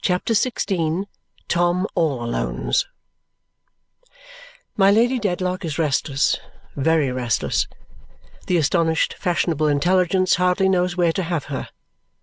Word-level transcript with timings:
CHAPTER 0.00 0.32
XVI 0.32 1.04
Tom 1.46 1.86
all 1.94 2.24
Alone's 2.24 2.86
My 4.78 4.90
Lady 4.90 5.18
Dedlock 5.18 5.62
is 5.62 5.78
restless, 5.78 6.38
very 6.74 7.12
restless. 7.12 7.68
The 8.46 8.56
astonished 8.56 9.12
fashionable 9.12 9.68
intelligence 9.68 10.36
hardly 10.36 10.70
knows 10.70 10.96
where 10.96 11.12
to 11.12 11.22
have 11.24 11.44
her. 11.52 11.68